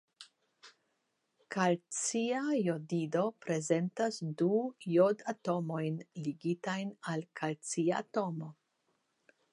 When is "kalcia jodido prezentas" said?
1.55-4.17